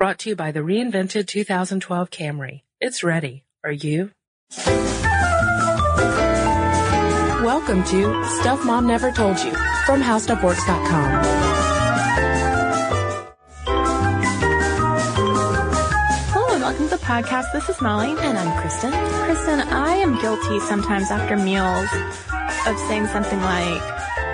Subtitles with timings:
[0.00, 2.62] Brought to you by the reinvented 2012 Camry.
[2.80, 3.44] It's ready.
[3.62, 4.12] Are you?
[7.44, 9.52] Welcome to Stuff Mom Never Told You
[9.84, 11.24] from HowStuffWorks.com.
[16.32, 17.52] Hello and welcome to the podcast.
[17.52, 18.16] This is Molly.
[18.20, 18.92] And I'm Cristen.
[18.92, 21.90] Cristen, I am guilty sometimes after meals
[22.66, 23.82] of saying something like,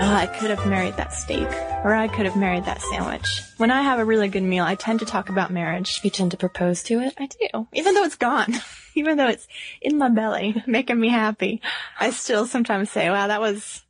[0.01, 1.49] oh, I could have married that steak,
[1.85, 3.43] or I could have married that sandwich.
[3.59, 6.01] When I have a really good meal, I tend to talk about marriage.
[6.03, 7.15] You tend to propose to it?
[7.19, 7.69] I do.
[7.73, 8.55] Even though it's gone,
[8.95, 9.47] even though it's
[9.81, 11.61] in my belly, making me happy,
[11.99, 13.85] I still sometimes say, wow, that was,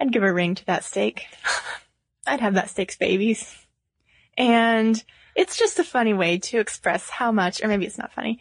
[0.00, 1.26] I'd give a ring to that steak.
[2.26, 3.54] I'd have that steak's babies.
[4.36, 5.02] And
[5.34, 8.40] it's just a funny way to express how much, or maybe it's not funny,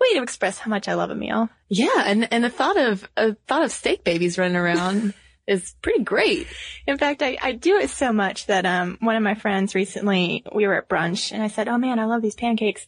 [0.00, 1.48] way to express how much I love a meal.
[1.68, 5.14] Yeah, and and the thought of a thought of steak babies running around
[5.48, 6.46] is pretty great.
[6.86, 10.44] In fact, I, I do it so much that um one of my friends recently
[10.54, 12.86] we were at brunch and I said, "Oh man, I love these pancakes,"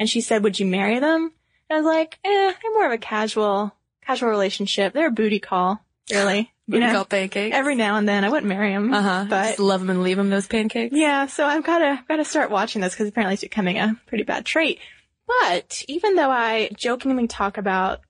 [0.00, 1.32] and she said, "Would you marry them?"
[1.70, 3.72] And I was like, "Eh, they're more of a casual
[4.06, 4.92] casual relationship.
[4.94, 7.56] They're a booty call, really." Booty you know, call pancakes.
[7.56, 8.92] Every now and then, I wouldn't marry him.
[8.92, 9.26] uh huh.
[9.30, 10.94] But Just love them and leave them those pancakes.
[10.94, 13.98] yeah, so I've got to got to start watching this because apparently it's becoming a
[14.06, 14.78] pretty bad trait.
[15.26, 18.00] But even though I jokingly talk about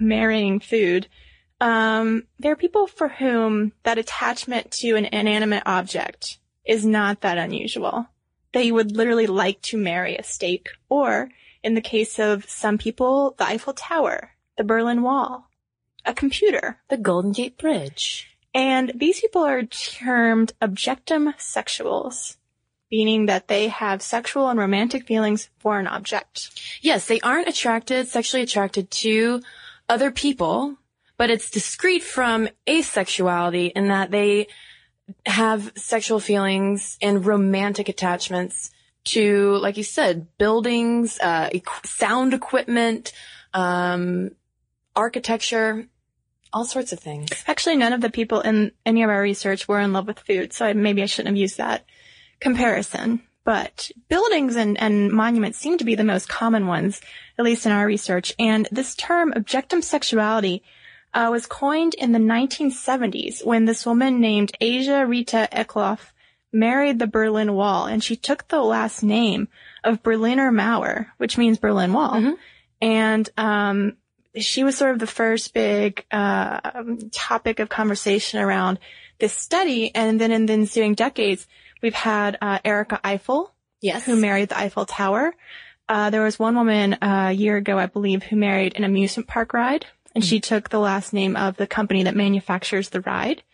[0.00, 1.08] marrying food,
[1.60, 7.38] um, there are people for whom that attachment to an inanimate object is not that
[7.38, 8.06] unusual.
[8.52, 11.30] They would literally like to marry a steak, or
[11.62, 15.48] in the case of some people, the Eiffel Tower, the Berlin Wall,
[16.04, 16.80] a computer.
[16.88, 18.36] The Golden Gate Bridge.
[18.54, 22.36] And these people are termed objectum sexuals,
[22.90, 26.50] meaning that they have sexual and romantic feelings for an object.
[26.80, 29.42] Yes, they aren't attracted, sexually attracted to
[29.88, 30.76] other people,
[31.18, 34.46] but it's discrete from asexuality in that they
[35.26, 38.70] have sexual feelings and romantic attachments
[39.04, 41.50] to, like you said, buildings, uh,
[41.84, 43.12] sound equipment,
[43.52, 44.30] um,
[44.94, 45.86] architecture,
[46.52, 47.30] all sorts of things.
[47.46, 50.52] Actually, none of the people in any of our research were in love with food,
[50.52, 51.84] so I, maybe I shouldn't have used that
[52.40, 53.22] comparison.
[53.44, 57.00] But buildings and, and monuments seem to be the most common ones,
[57.38, 58.34] at least in our research.
[58.38, 60.62] And this term, objectum sexuality,
[61.14, 65.98] uh, was coined in the 1970s when this woman named Eija-Riitta Eklöf
[66.52, 69.48] married the Berlin Wall, and she took the last name
[69.84, 72.34] of Berliner Mauer, which means Berlin Wall.
[72.80, 73.96] And um,
[74.36, 76.60] she was sort of the first big uh,
[77.12, 78.78] topic of conversation around
[79.18, 79.92] this study.
[79.94, 81.46] And then in the ensuing decades,
[81.82, 84.04] we've had uh, Erika Eiffel, Yes.
[84.06, 85.34] who married the Eiffel Tower.
[85.88, 89.26] Uh, there was one woman uh, a year ago, I believe, who married an amusement
[89.28, 89.86] park ride,
[90.18, 90.52] and she mm-hmm.
[90.52, 93.44] took the last name of the company that manufactures the ride.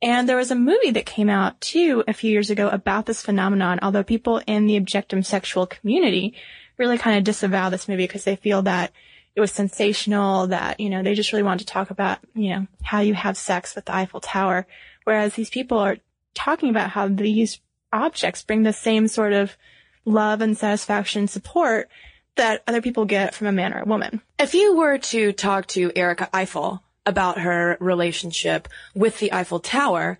[0.00, 3.20] And there was a movie that came out too a few years ago about this
[3.20, 6.36] phenomenon, although people in the objectum sexual community
[6.76, 8.92] really kind of disavow this movie because they feel that
[9.34, 12.68] it was sensational, that, you know, they just really want to talk about, you know,
[12.84, 14.68] how you have sex with the Eiffel Tower.
[15.02, 15.96] Whereas these people are
[16.32, 17.58] talking about how these
[17.92, 19.56] objects bring the same sort of
[20.04, 21.88] love and satisfaction and support
[22.38, 24.20] that other people get from a man or a woman.
[24.38, 30.18] If you were to talk to Erika Eiffel about her relationship with the Eiffel Tower,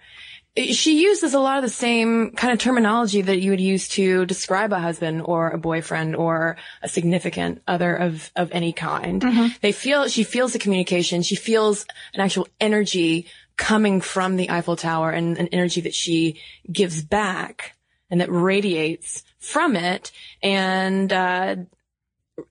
[0.57, 4.27] she uses a lot of the same kind of terminology that you would use to
[4.27, 9.23] describe a husband or a boyfriend or a significant other of, of any kind.
[9.61, 11.23] They feel, she feels the communication.
[11.23, 13.27] She feels an actual energy
[13.57, 16.41] coming from the Eiffel Tower and an energy that she
[16.71, 17.77] gives back
[18.11, 20.11] and that radiates from it
[20.43, 21.57] and, uh,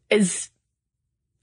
[0.10, 0.50] is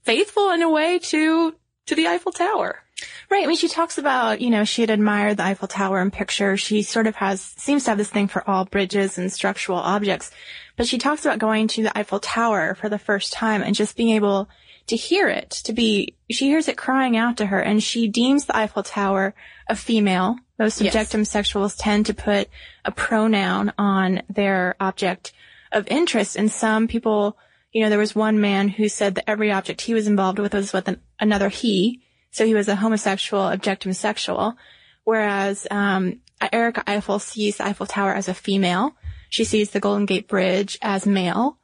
[0.03, 1.55] faithful in a way to,
[1.87, 2.81] to the Eiffel Tower.
[3.29, 3.43] Right.
[3.43, 6.61] I mean, she talks about, you know, she had admired the Eiffel Tower in pictures.
[6.61, 10.31] She sort of has, seems to have this thing for all bridges and structural objects.
[10.77, 13.97] But she talks about going to the Eiffel Tower for the first time and just
[13.97, 14.47] being able
[14.87, 18.45] to hear it, to be, she hears it crying out to her and she deems
[18.45, 19.33] the Eiffel Tower
[19.67, 20.37] a female.
[20.59, 20.95] Most Yes.
[20.95, 22.49] objectum sexuals tend to put
[22.85, 25.33] a pronoun on their object
[25.71, 27.35] of interest and some people,
[27.75, 30.53] you know, there was one man who said that every object he was involved with
[30.53, 32.01] was with an, another he.
[32.31, 34.55] So he was a homosexual objectum sexual.
[35.03, 36.21] Whereas, um,
[36.53, 38.95] Erika Eiffel sees the Eiffel Tower as a female.
[39.29, 41.57] She sees the Golden Gate Bridge as male.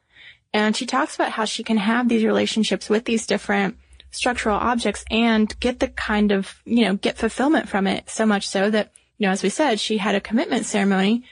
[0.54, 3.78] And she talks about how she can have these relationships with these different
[4.10, 8.50] structural objects and get the kind of, you know, get fulfillment from it so much
[8.50, 11.24] so that, you know, as we said, she had a commitment ceremony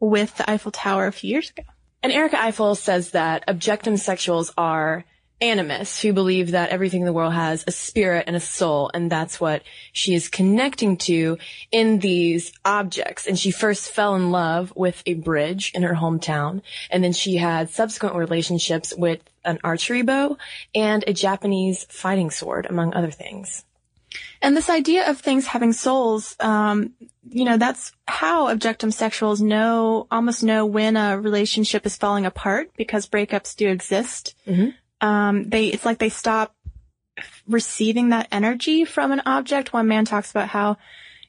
[0.00, 1.62] with the Eiffel Tower a few years ago.
[2.02, 5.04] And Erika Eiffel says that objectum sexuals are
[5.40, 9.10] animists who believe that everything in the world has a spirit and a soul, and
[9.10, 9.62] that's what
[9.92, 11.38] she is connecting to
[11.70, 13.26] in these objects.
[13.26, 17.36] And she first fell in love with a bridge in her hometown, and then she
[17.36, 20.36] had subsequent relationships with an archery bow
[20.74, 23.64] and a Japanese fighting sword, among other things.
[24.40, 26.92] And this idea of things having souls, um,
[27.28, 32.70] you know, that's how objectum sexuals know, almost know when a relationship is falling apart
[32.76, 34.34] because breakups do exist.
[34.46, 34.74] Mhm.
[35.00, 36.54] Um, they, it's like they stop
[37.46, 39.72] receiving that energy from an object.
[39.72, 40.78] One man talks about how,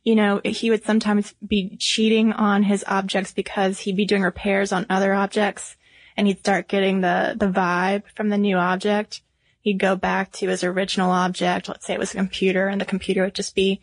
[0.04, 4.72] you know, he would sometimes be cheating on his objects because he'd be doing repairs
[4.72, 5.76] on other objects
[6.16, 9.22] and he'd start getting the, the vibe from the new object.
[9.70, 11.70] He'd go back to his original object.
[11.70, 13.82] Let's say it was a computer and the computer would just be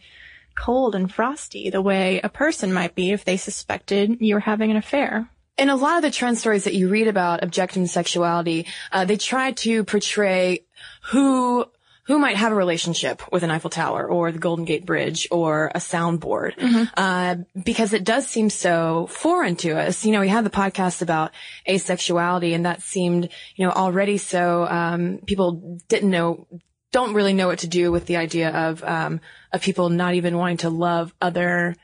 [0.56, 4.72] cold and frosty the way a person might be if they suspected you were having
[4.72, 5.30] an affair.
[5.56, 9.16] In a lot of the trend stories that you read about objectum sexuality, uh, they
[9.16, 10.64] try to portray
[11.10, 11.66] who
[12.06, 15.73] who might have a relationship with an Eiffel Tower or the Golden Gate Bridge or
[15.75, 16.55] a soundboard,
[16.97, 20.05] uh, because it does seem so foreign to us.
[20.05, 21.32] You know, we had the podcast about
[21.69, 24.67] asexuality, and that seemed, you know, already so.
[24.67, 26.47] Um, people didn't know,
[26.93, 29.20] don't really know what to do with the idea of um,
[29.53, 31.75] of people not even wanting to love other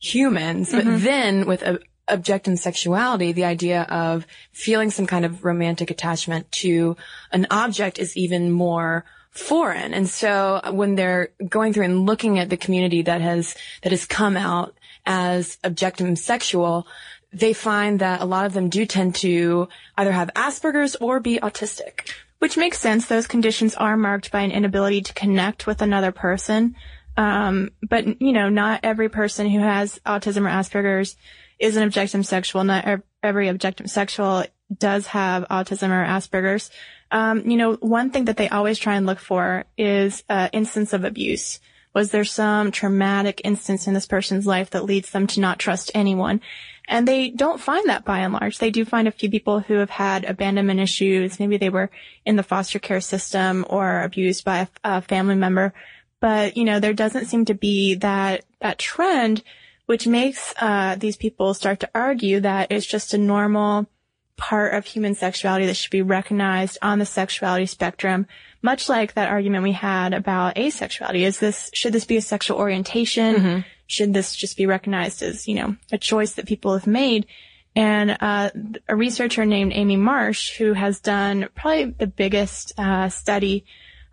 [0.00, 1.78] humans, but then with a
[2.08, 6.96] objectum sexuality, the idea of feeling some kind of romantic attachment to
[7.30, 9.94] an object is even more foreign.
[9.94, 14.06] And so when they're going through and looking at the community that has, that has
[14.06, 14.74] come out
[15.06, 16.86] as objectum sexual,
[17.32, 21.38] they find that a lot of them do tend to either have Asperger's or be
[21.38, 22.10] autistic.
[22.38, 23.06] Which makes sense.
[23.06, 26.76] Those conditions are marked by an inability to connect with another person.
[27.16, 31.16] Um, but you know, not every person who has autism or Asperger's
[31.58, 32.62] is an objectum sexual.
[32.62, 34.44] Not ev- every objectum sexual
[34.76, 36.70] does have autism or Asperger's.
[37.10, 40.92] Um, you know, one thing that they always try and look for is uh, instance
[40.92, 41.60] of abuse.
[41.94, 45.90] Was there some traumatic instance in this person's life that leads them to not trust
[45.94, 46.40] anyone?
[46.86, 48.58] And they don't find that by and large.
[48.58, 51.38] They do find a few people who have had abandonment issues.
[51.38, 51.90] Maybe they were
[52.24, 55.74] in the foster care system or abused by a, a family member.
[56.20, 59.42] But, you know, there doesn't seem to be that, that trend,
[59.86, 63.86] which makes, uh, these people start to argue that it's just a normal
[64.38, 68.26] part of human sexuality that should be recognized on the sexuality spectrum.
[68.62, 71.22] Much like that argument we had about asexuality.
[71.22, 73.34] Is this, should this be a sexual orientation?
[73.86, 77.26] Should this just be recognized as, you know, a choice that people have made?
[77.76, 78.50] And uh,
[78.88, 83.64] a researcher named Amy Marsh, who has done probably the biggest uh, study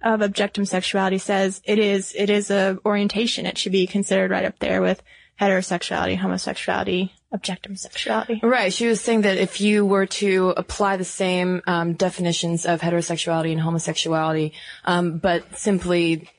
[0.03, 3.47] of objectum sexuality, says it is it is a orientation.
[3.47, 5.01] It should be considered right up there with
[5.41, 8.39] heterosexuality, homosexuality, objectum sexuality.
[8.41, 8.71] Right.
[8.71, 13.51] She was saying that if you were to apply the same um, definitions of heterosexuality
[13.51, 14.53] and homosexuality,
[14.85, 16.29] um, but simply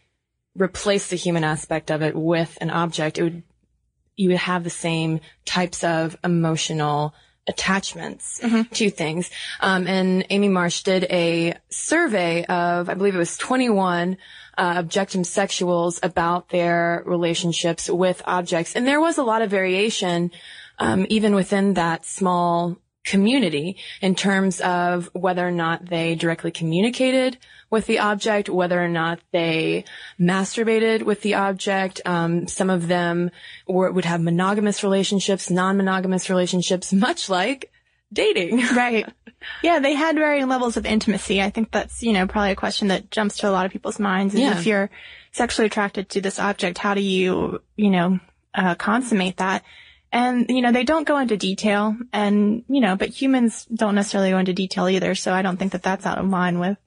[0.54, 3.42] replace the human aspect of it with an object, it would
[4.16, 7.14] you would have the same types of emotional
[7.46, 8.40] attachments
[8.72, 9.30] to things.
[9.60, 14.16] Um, and Amy Marsh did a survey of, I believe it was 21
[14.58, 20.32] uh, objectum sexuals about their relationships with objects, and there was a lot of variation
[20.78, 27.38] um, even within that small community in terms of whether or not they directly communicated
[27.70, 29.84] with the object, whether or not they
[30.20, 32.00] masturbated with the object.
[32.04, 33.30] Um, some of them
[33.66, 37.70] were, would have monogamous relationships, non-monogamous relationships, much like
[38.12, 38.62] dating.
[38.74, 39.06] Right.
[39.62, 41.40] Yeah, they had varying levels of intimacy.
[41.40, 44.00] I think that's, you know, probably a question that jumps to a lot of people's
[44.00, 44.58] minds is Yeah.
[44.58, 44.90] if you're
[45.30, 48.18] sexually attracted to this object, how do you, you know,
[48.54, 49.62] uh, consummate that?
[50.16, 54.30] And, you know, they don't go into detail and, you know, but humans don't necessarily
[54.30, 55.14] go into detail either.
[55.14, 56.78] So I don't think that that's out of line with,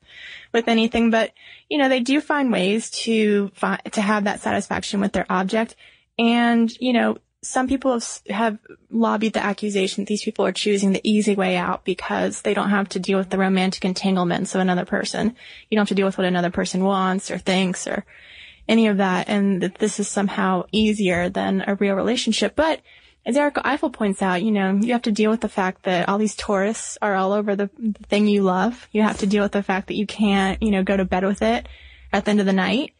[0.52, 1.32] with anything, but,
[1.70, 5.76] you know, they do find ways to fi- to have that satisfaction with their object.
[6.18, 8.58] And, you know, some people have, have
[8.90, 12.72] lobbied the accusation that these people are choosing the easy way out because they don't
[12.72, 15.36] have to deal with the romantic entanglements of another person.
[15.70, 18.06] You don't have to deal with what another person wants or thinks or
[18.68, 22.56] any of that, and that this is somehow easier than a real relationship.
[22.56, 22.82] But
[23.26, 26.08] as Erika Eiffel points out, you know, you have to deal with the fact that
[26.08, 28.88] all these tourists are all over the, the thing you love.
[28.92, 31.26] You have to deal with the fact that you can't, you know, go to bed
[31.26, 31.68] with it
[32.12, 32.94] at the end of the night.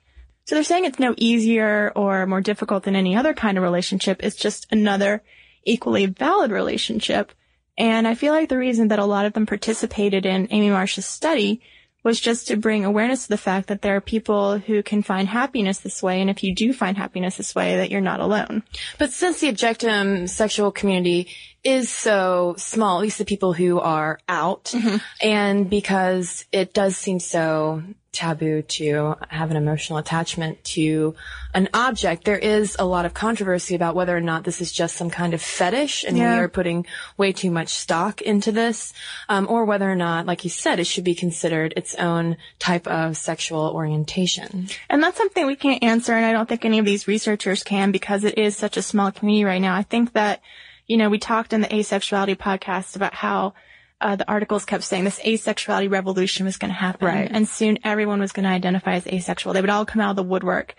[0.46, 4.22] So they're saying it's no easier or more difficult than any other kind of relationship.
[4.22, 5.24] It's just another
[5.64, 7.32] equally valid relationship.
[7.78, 11.06] And I feel like the reason that a lot of them participated in Amy Marsh's
[11.06, 11.62] study
[12.04, 15.28] was just to bring awareness to the fact that there are people who can find
[15.28, 16.22] happiness this way.
[16.22, 18.64] And if you do find happiness this way, that you're not alone.
[18.98, 21.28] But since the objectum sexual community
[21.64, 24.98] is so small, at least the people who are out, Mm-hmm.
[25.22, 31.14] and because it does seem so taboo to have an emotional attachment to
[31.54, 34.96] an object, there is a lot of controversy about whether or not this is just
[34.96, 36.34] some kind of fetish and Yeah.
[36.34, 36.88] we are putting
[37.18, 38.94] way too much stock into this,
[39.30, 42.88] um, or whether or not, like you said, it should be considered its own type
[42.88, 44.70] of sexual orientation.
[44.90, 47.92] And that's something we can't answer, and I don't think any of these researchers can
[47.92, 49.76] because it is such a small community right now.
[49.76, 50.42] I think that,
[50.90, 53.54] you know, we talked in the asexuality podcast about how
[54.02, 57.30] uh, the articles kept saying this asexuality revolution was going to happen, Right.
[57.32, 59.54] and soon everyone was going to identify as asexual.
[59.54, 60.76] They would all come out of the woodwork.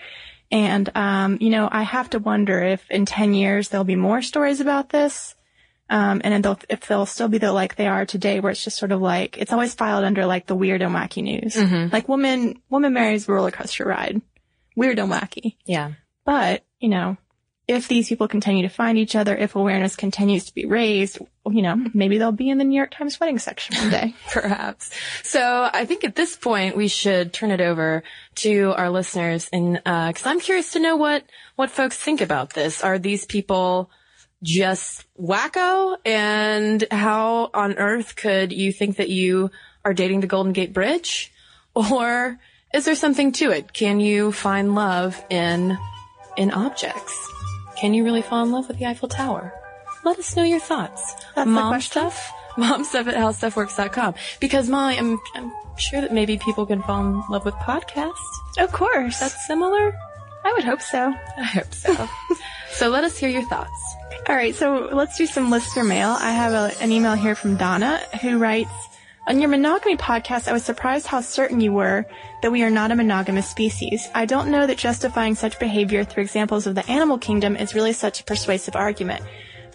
[0.50, 4.20] And, um, you know, I have to wonder if in 10 years there'll be more
[4.20, 5.34] stories about this.
[5.88, 8.78] Um, and they'll, if they'll still be the like they are today, where it's just
[8.78, 11.56] sort of like, it's always filed under like the weird and wacky news.
[11.92, 14.20] Like woman, woman marries roller coaster ride.
[14.76, 15.56] Weird and wacky.
[15.66, 15.92] Yeah.
[16.24, 17.16] But, you know,
[17.70, 21.62] if these people continue to find each other, if awareness continues to be raised, you
[21.62, 24.14] know, maybe they'll be in the New York Times wedding section one day.
[24.32, 24.90] Perhaps.
[25.22, 28.02] So I think at this point we should turn it over
[28.36, 31.22] to our listeners and, uh, cause I'm curious to know what,
[31.54, 32.82] what folks think about this.
[32.82, 33.88] Are these people
[34.42, 35.96] just wacko?
[36.04, 39.52] And how on earth could you think that you
[39.84, 41.32] are dating the Golden Gate Bridge?
[41.76, 42.36] Or
[42.74, 43.72] is there something to it?
[43.72, 45.78] Can you find love in,
[46.36, 47.30] in objects?
[47.80, 49.54] Can you really fall in love with the Eiffel Tower?
[50.04, 51.14] Let us know your thoughts.
[51.34, 52.30] That's the Mom stuff?
[52.58, 54.14] Mom stuff at howstuffworks.com.
[54.38, 58.14] Because Molly, I'm, I'm sure that maybe people can fall in love with podcasts.
[58.58, 59.18] of course.
[59.18, 59.96] That's similar?
[60.44, 61.14] I would hope so.
[61.38, 62.08] I hope so.
[62.70, 63.94] so let us hear your thoughts.
[64.28, 66.16] All right, so let's do some listener mail.
[66.18, 68.70] I have a, an email here from Donna who writes,
[69.26, 72.06] on your monogamy podcast, I was surprised how certain you were
[72.42, 74.08] that we are not a monogamous species.
[74.14, 77.92] I don't know that justifying such behavior through examples of the animal kingdom is really
[77.92, 79.22] such a persuasive argument.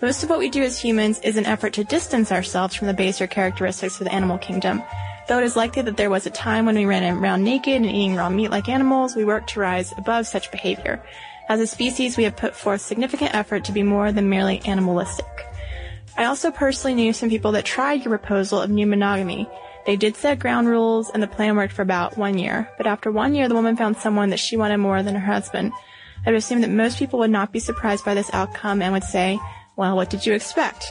[0.01, 2.93] Most of what we do as humans is an effort to distance ourselves from the
[2.93, 4.83] baser characteristics of the animal kingdom.
[5.27, 7.85] Though it is likely that there was a time when we ran around naked and
[7.85, 11.01] eating raw meat like animals, we worked to rise above such behavior.
[11.47, 15.25] As a species, we have put forth significant effort to be more than merely animalistic.
[16.17, 19.49] I also personally knew some people that tried your proposal of new monogamy.
[19.85, 23.11] They did set ground rules and the plan worked for about one year, but after
[23.11, 25.73] one year the woman found someone that she wanted more than her husband.
[26.25, 29.03] I would assume that most people would not be surprised by this outcome and would
[29.03, 29.39] say,
[29.75, 30.85] well, what did you expect?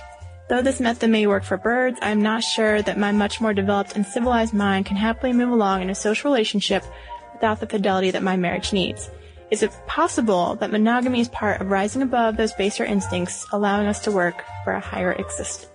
[0.48, 3.54] Though this method may work for birds, I am not sure that my much more
[3.54, 6.84] developed and civilized mind can happily move along in a social relationship
[7.32, 9.10] without the fidelity that my marriage needs.
[9.54, 14.00] Is it possible that monogamy is part of rising above those baser instincts, allowing us
[14.00, 15.70] to work for a higher existence?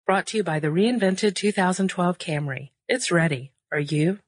[0.06, 2.72] Brought to you by the reinvented 2012 Camry.
[2.90, 3.54] It's ready.
[3.72, 4.20] Are you?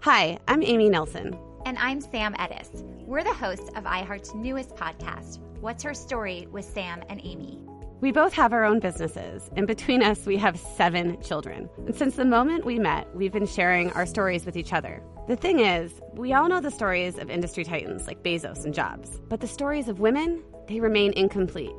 [0.00, 1.38] Hi, I'm Amy Nelson.
[1.64, 2.68] And I'm Sam Ennis.
[3.06, 7.58] We're the hosts of iHeart's newest podcast, What's Her Story with Sam and Amy.
[8.00, 11.70] We both have our own businesses, and between us, we have seven children.
[11.86, 15.02] And since the moment we met, we've been sharing our stories with each other.
[15.26, 19.20] The thing is, we all know the stories of industry titans like Bezos and Jobs,
[19.28, 21.72] but the stories of women, they remain incomplete.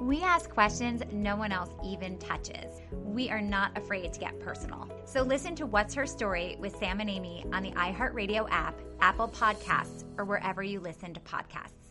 [0.00, 2.80] We ask questions no one else even touches.
[2.90, 4.90] We are not afraid to get personal.
[5.04, 9.28] So listen to What's Her Story with Sam and Amy on the iHeartRadio app, Apple
[9.28, 11.81] Podcasts, or wherever you listen to podcasts.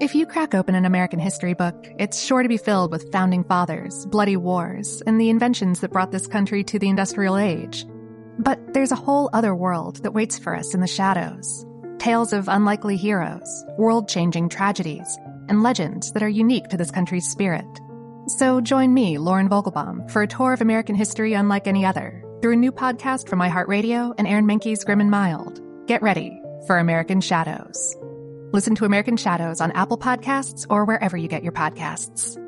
[0.00, 3.44] If you crack open an American history book, it's sure to be filled with founding
[3.44, 7.86] fathers, bloody wars, and the inventions that brought this country to the industrial age.
[8.38, 11.64] But there's a whole other world that waits for us in the shadows.
[11.98, 15.16] Tales of unlikely heroes, world changing tragedies,
[15.48, 17.66] and legends that are unique to this country's spirit.
[18.26, 22.54] So join me, Lauren Vogelbaum, for a tour of American history unlike any other through
[22.54, 25.60] a new podcast from iHeartRadio and Aaron Mahnke's Grim and Mild.
[25.86, 27.96] Get ready for American Shadows.
[28.54, 32.40] Listen to American Shadows on Apple Podcasts or wherever you get your podcasts.